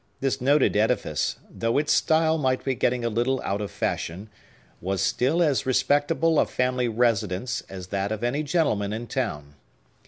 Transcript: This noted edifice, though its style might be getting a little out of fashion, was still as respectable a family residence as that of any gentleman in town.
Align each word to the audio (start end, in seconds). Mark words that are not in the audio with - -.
This 0.19 0.41
noted 0.41 0.75
edifice, 0.75 1.37
though 1.47 1.77
its 1.77 1.93
style 1.93 2.39
might 2.39 2.63
be 2.63 2.73
getting 2.73 3.05
a 3.05 3.07
little 3.07 3.39
out 3.43 3.61
of 3.61 3.69
fashion, 3.69 4.29
was 4.81 4.99
still 4.99 5.43
as 5.43 5.67
respectable 5.67 6.39
a 6.39 6.47
family 6.47 6.87
residence 6.87 7.61
as 7.69 7.89
that 7.89 8.11
of 8.11 8.23
any 8.23 8.41
gentleman 8.41 8.93
in 8.93 9.05
town. 9.05 9.53